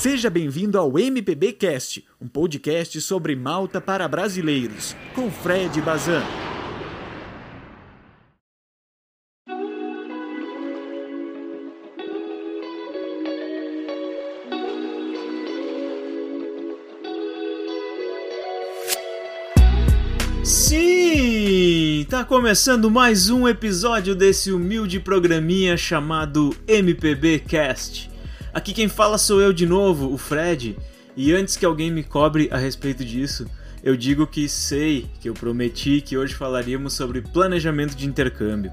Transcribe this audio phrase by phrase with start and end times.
[0.00, 6.22] Seja bem-vindo ao MPB Cast, um podcast sobre Malta para brasileiros, com Fred Bazan.
[20.42, 22.06] Sim!
[22.08, 28.09] Tá começando mais um episódio desse humilde programinha chamado MPB Cast.
[28.52, 30.76] Aqui quem fala sou eu de novo, o Fred,
[31.16, 33.46] e antes que alguém me cobre a respeito disso,
[33.82, 38.72] eu digo que sei que eu prometi que hoje falaríamos sobre planejamento de intercâmbio.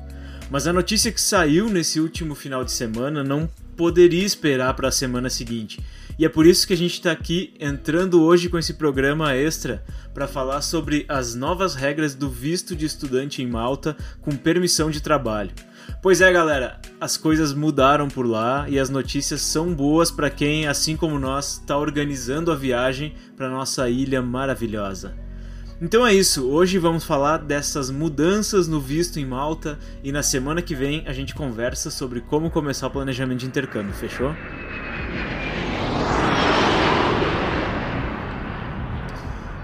[0.50, 4.92] Mas a notícia que saiu nesse último final de semana não poderia esperar para a
[4.92, 5.80] semana seguinte.
[6.20, 9.84] E é por isso que a gente está aqui entrando hoje com esse programa extra
[10.16, 15.00] para falar sobre as novas regras do visto de estudante em Malta com permissão de
[15.00, 15.52] trabalho.
[16.02, 20.68] Pois é, galera, as coisas mudaram por lá e as notícias são boas para quem,
[20.68, 25.14] assim como nós, está organizando a viagem para nossa ilha maravilhosa.
[25.80, 30.60] Então é isso, hoje vamos falar dessas mudanças no visto em Malta e na semana
[30.60, 34.34] que vem a gente conversa sobre como começar o planejamento de intercâmbio, fechou?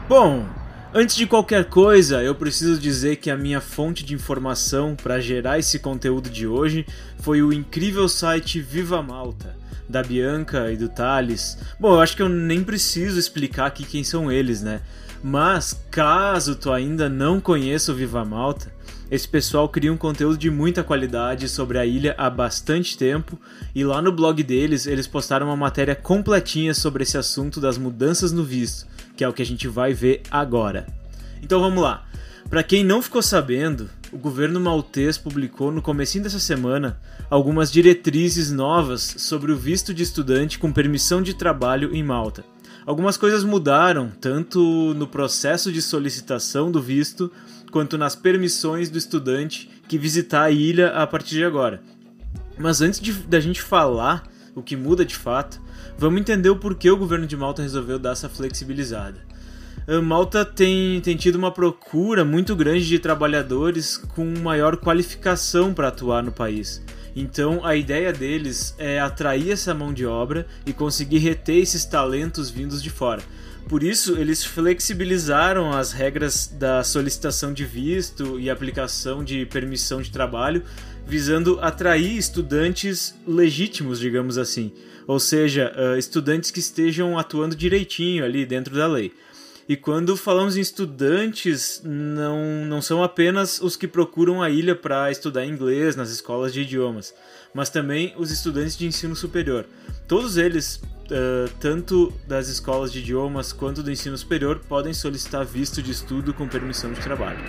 [0.08, 0.46] Bom,
[0.96, 5.58] Antes de qualquer coisa, eu preciso dizer que a minha fonte de informação para gerar
[5.58, 6.86] esse conteúdo de hoje
[7.18, 9.56] foi o incrível site Viva Malta,
[9.88, 11.58] da Bianca e do Thales.
[11.80, 14.82] Bom, eu acho que eu nem preciso explicar aqui quem são eles, né?
[15.24, 18.74] Mas caso tu ainda não conheça o Viva Malta,
[19.10, 23.40] esse pessoal cria um conteúdo de muita qualidade sobre a ilha há bastante tempo
[23.76, 28.32] e lá no blog deles eles postaram uma matéria completinha sobre esse assunto das mudanças
[28.32, 31.03] no visto que é o que a gente vai ver agora.
[31.44, 32.06] Então vamos lá.
[32.50, 37.00] Para quem não ficou sabendo, o governo maltês publicou no comecinho dessa semana
[37.30, 42.46] algumas diretrizes novas sobre o visto de estudante com permissão de trabalho em Malta.
[42.86, 47.32] Algumas coisas mudaram, tanto no processo de solicitação do visto,
[47.72, 51.82] quanto nas permissões do estudante que visitar a ilha a partir de agora.
[52.58, 54.24] Mas antes de, da gente falar
[54.56, 55.60] o que muda de fato,
[55.98, 59.22] Vamos entender o porquê o governo de Malta resolveu dar essa flexibilizada.
[59.88, 65.90] Ah, Malta tem, tem tido uma procura muito grande de trabalhadores com maior qualificação para
[65.90, 66.82] atuar no país.
[67.16, 72.50] Então a ideia deles é atrair essa mão de obra e conseguir reter esses talentos
[72.50, 73.22] vindos de fora.
[73.70, 80.12] Por isso, eles flexibilizaram as regras da solicitação de visto e aplicação de permissão de
[80.12, 80.64] trabalho,
[81.08, 84.74] visando atrair estudantes legítimos, digamos assim
[85.08, 89.12] ou seja, uh, estudantes que estejam atuando direitinho ali dentro da lei.
[89.68, 95.10] E quando falamos em estudantes, não, não são apenas os que procuram a ilha para
[95.10, 97.14] estudar inglês nas escolas de idiomas,
[97.54, 99.66] mas também os estudantes de ensino superior.
[100.06, 105.82] Todos eles, uh, tanto das escolas de idiomas quanto do ensino superior, podem solicitar visto
[105.82, 107.40] de estudo com permissão de trabalho.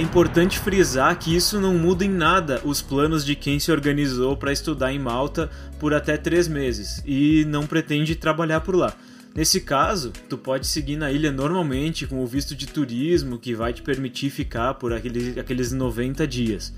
[0.00, 4.34] É importante frisar que isso não muda em nada os planos de quem se organizou
[4.34, 8.96] para estudar em Malta por até três meses e não pretende trabalhar por lá.
[9.34, 13.74] Nesse caso, tu pode seguir na ilha normalmente com o visto de turismo que vai
[13.74, 16.72] te permitir ficar por aqueles, aqueles 90 dias.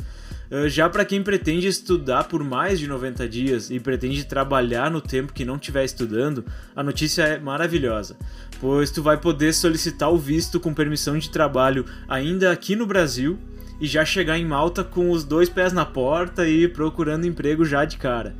[0.53, 5.01] Ah, já para quem pretende estudar por mais de 90 dias e pretende trabalhar no
[5.01, 6.45] tempo que não estiver estudando,
[6.77, 8.17] a notícia é maravilhosa,
[8.61, 13.39] pois tu vai poder solicitar o visto com permissão de trabalho ainda aqui no Brasil
[13.81, 17.87] e já chegar em Malta com os dois pés na porta e procurando emprego já
[17.87, 18.37] de cara.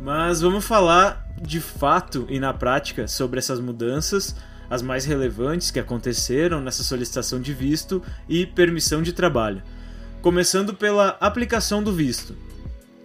[0.00, 4.34] Mas vamos falar de fato e na prática sobre essas mudanças,
[4.70, 9.62] as mais relevantes que aconteceram nessa solicitação de visto e permissão de trabalho
[10.24, 12.34] começando pela aplicação do visto.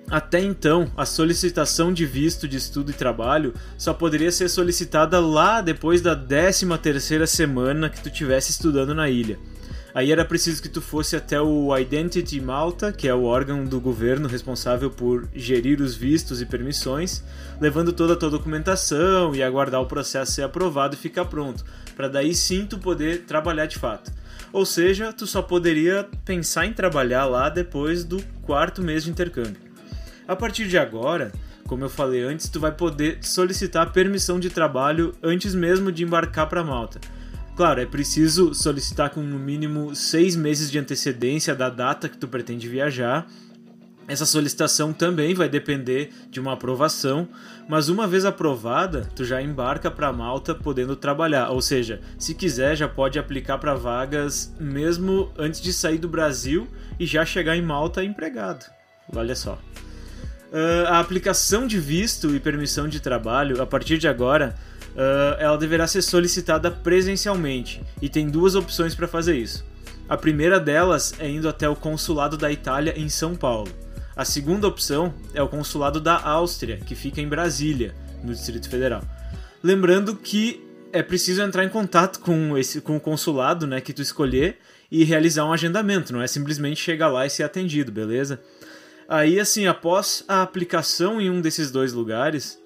[0.10, 5.60] Até então, a solicitação de visto de estudo e trabalho só poderia ser solicitada lá
[5.60, 9.38] depois da 13ª semana que tu estivesse estudando na ilha.
[9.94, 13.80] Aí era preciso que tu fosse até o Identity Malta, que é o órgão do
[13.80, 17.24] governo responsável por gerir os vistos e permissões,
[17.60, 21.66] levando toda a tua documentação e aguardar o processo ser aprovado e ficar pronto,
[21.96, 24.12] para daí sim tu poder trabalhar de fato.
[24.54, 29.58] Ou seja, tu só poderia pensar em trabalhar lá depois do quarto mês de intercâmbio.
[30.28, 31.32] A partir de agora,
[31.68, 36.48] como eu falei antes, tu vai poder solicitar permissão de trabalho antes mesmo de embarcar
[36.48, 37.00] para Malta.
[37.60, 42.26] Claro, é preciso solicitar com no mínimo seis meses de antecedência da data que tu
[42.26, 43.28] pretende viajar
[44.10, 47.30] essa solicitação também vai depender de uma aprovação,
[47.68, 52.76] mas uma vez aprovada, tu já embarca para Malta podendo trabalhar, ou seja, se quiser
[52.76, 56.68] já pode aplicar para vagas mesmo antes de sair do Brasil
[57.00, 58.66] e já chegar em Malta empregado.
[59.16, 59.60] Olha só.
[60.52, 64.56] Uh, a aplicação de visto e permissão de trabalho, a partir de agora,
[64.96, 69.66] uh, ela deverá ser solicitada presencialmente e tem duas opções para fazer isso.
[70.08, 73.72] A primeira delas é indo até o consulado da Itália em São Paulo.
[74.16, 79.04] A segunda opção é o consulado da Áustria, que fica em Brasília, no Distrito Federal.
[79.64, 84.02] Lembrando que é preciso entrar em contato com, esse, com o consulado né, que tu
[84.02, 84.58] escolher
[84.92, 88.42] e realizar um agendamento, não é simplesmente chegar lá e ser atendido, beleza?
[89.08, 92.60] Aí, assim, após a aplicação em um desses dois lugares,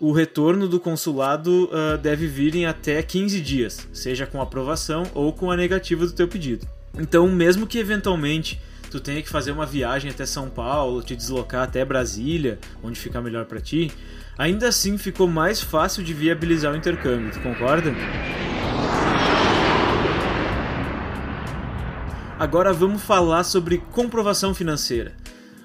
[0.00, 5.32] o retorno do consulado uh, deve vir em até 15 dias, seja com aprovação ou
[5.32, 6.66] com a negativa do teu pedido.
[6.96, 8.60] Então, mesmo que eventualmente
[8.90, 13.20] tu tenha que fazer uma viagem até São Paulo, te deslocar até Brasília, onde fica
[13.20, 13.90] melhor para ti,
[14.36, 17.92] ainda assim ficou mais fácil de viabilizar o intercâmbio, tu concorda?
[22.38, 25.12] Agora vamos falar sobre comprovação financeira.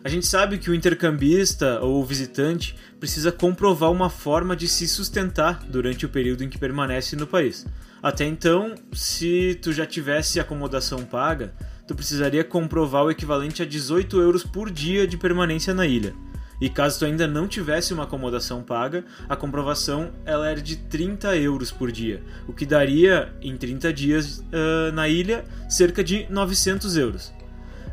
[0.05, 4.85] A gente sabe que o intercambista ou o visitante precisa comprovar uma forma de se
[4.85, 7.65] sustentar durante o período em que permanece no país.
[8.01, 11.53] Até então, se tu já tivesse acomodação paga,
[11.88, 16.13] tu precisaria comprovar o equivalente a 18 euros por dia de permanência na ilha.
[16.59, 21.33] E caso tu ainda não tivesse uma acomodação paga, a comprovação ela era de 30
[21.38, 26.97] euros por dia, o que daria em 30 dias uh, na ilha cerca de 900
[26.97, 27.33] euros.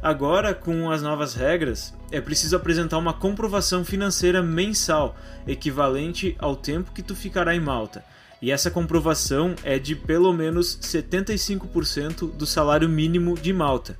[0.02, 5.14] Agora, com as novas regras, é preciso apresentar uma comprovação financeira mensal,
[5.46, 8.02] equivalente ao tempo que tu ficará em Malta.
[8.40, 13.94] E essa comprovação é de pelo menos 75% do salário mínimo de Malta.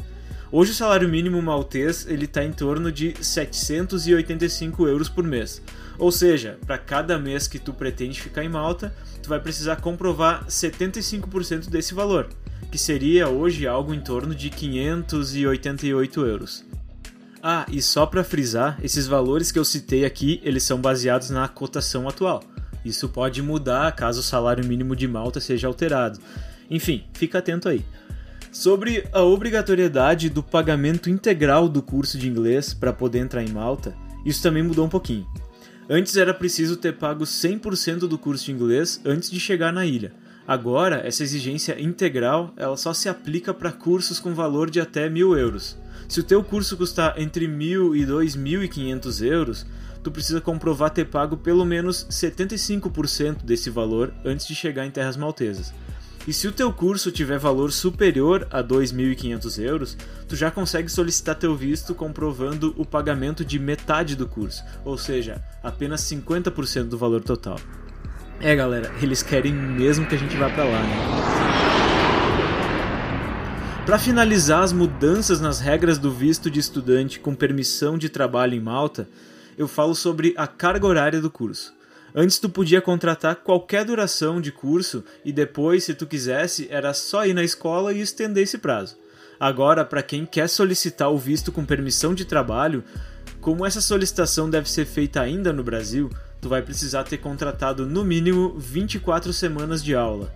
[0.50, 5.62] Hoje o salário mínimo maltês ele está em torno de 785 euros por mês.
[5.99, 8.93] Ou seja, para cada mês que tu pretende ficar em Malta,
[9.23, 12.26] tu vai precisar comprovar 75% desse valor
[12.70, 16.64] que seria hoje algo em torno de 588 euros.
[17.43, 21.49] Ah, e só para frisar, esses valores que eu citei aqui, eles são baseados na
[21.49, 22.43] cotação atual.
[22.84, 26.19] Isso pode mudar caso o salário mínimo de Malta seja alterado.
[26.70, 27.84] Enfim, fica atento aí.
[28.52, 33.94] Sobre a obrigatoriedade do pagamento integral do curso de inglês para poder entrar em Malta,
[34.25, 35.26] isso também mudou um pouquinho.
[35.88, 40.12] Antes era preciso ter pago 100% do curso de inglês antes de chegar na ilha.
[40.46, 45.37] Agora, essa exigência integral ela só se aplica para cursos com valor de até mil
[45.37, 45.78] euros.
[46.08, 49.64] Se o teu curso custar entre mil e dois mil e quinhentos euros,
[50.02, 55.16] tu precisa comprovar ter pago pelo menos 75% desse valor antes de chegar em terras
[55.16, 55.72] maltesas.
[56.26, 59.96] E se o teu curso tiver valor superior a 2.500 euros,
[60.28, 65.42] tu já consegue solicitar teu visto comprovando o pagamento de metade do curso, ou seja,
[65.62, 67.58] apenas 50% do valor total.
[68.42, 70.96] É, galera, eles querem mesmo que a gente vá para lá, né?
[73.84, 78.60] Para finalizar as mudanças nas regras do visto de estudante com permissão de trabalho em
[78.60, 79.06] Malta,
[79.58, 81.75] eu falo sobre a carga horária do curso.
[82.14, 87.26] Antes tu podia contratar qualquer duração de curso e depois, se tu quisesse, era só
[87.26, 88.96] ir na escola e estender esse prazo.
[89.38, 92.82] Agora, para quem quer solicitar o visto com permissão de trabalho,
[93.38, 96.10] como essa solicitação deve ser feita ainda no Brasil,
[96.40, 100.32] tu vai precisar ter contratado no mínimo 24 semanas de aula.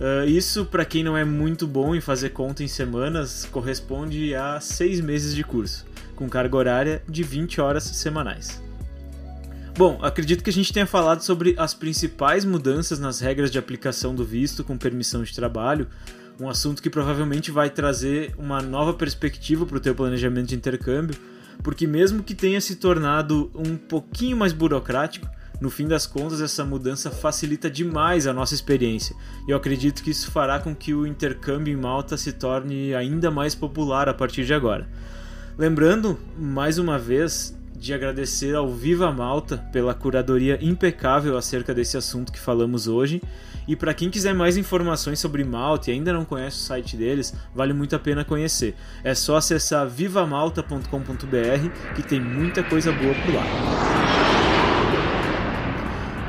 [0.00, 4.58] Uh, isso, para quem não é muito bom em fazer conta em semanas, corresponde a
[4.58, 5.84] 6 meses de curso,
[6.16, 8.62] com carga horária de 20 horas semanais.
[9.76, 14.14] Bom, acredito que a gente tenha falado sobre as principais mudanças nas regras de aplicação
[14.14, 15.86] do visto com permissão de trabalho,
[16.40, 21.16] um assunto que provavelmente vai trazer uma nova perspectiva para o teu planejamento de intercâmbio
[21.62, 25.28] porque mesmo que tenha se tornado um pouquinho mais burocrático,
[25.60, 29.14] no fim das contas essa mudança facilita demais a nossa experiência.
[29.46, 33.30] E eu acredito que isso fará com que o intercâmbio em Malta se torne ainda
[33.30, 34.88] mais popular a partir de agora.
[35.58, 42.30] Lembrando, mais uma vez, de agradecer ao Viva Malta pela curadoria impecável acerca desse assunto
[42.30, 43.22] que falamos hoje.
[43.66, 47.34] E para quem quiser mais informações sobre Malta e ainda não conhece o site deles,
[47.54, 48.74] vale muito a pena conhecer.
[49.02, 53.44] É só acessar vivamalta.com.br que tem muita coisa boa por lá.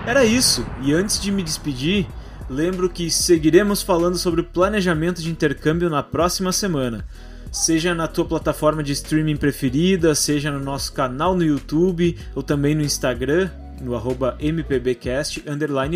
[0.07, 2.07] Era isso, e antes de me despedir,
[2.49, 7.05] lembro que seguiremos falando sobre planejamento de intercâmbio na próxima semana
[7.51, 12.73] seja na tua plataforma de streaming preferida, seja no nosso canal no YouTube ou também
[12.73, 13.49] no Instagram,
[13.81, 15.43] no arroba mpbcast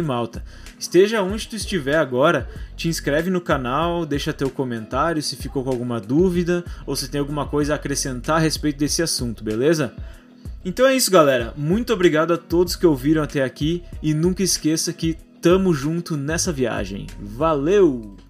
[0.03, 0.43] malta.
[0.77, 5.69] Esteja onde tu estiver agora, te inscreve no canal, deixa teu comentário se ficou com
[5.69, 9.93] alguma dúvida ou se tem alguma coisa a acrescentar a respeito desse assunto, beleza?
[10.65, 11.53] Então é isso, galera.
[11.55, 16.51] Muito obrigado a todos que ouviram até aqui e nunca esqueça que tamo junto nessa
[16.51, 17.05] viagem.
[17.19, 18.24] Valeu!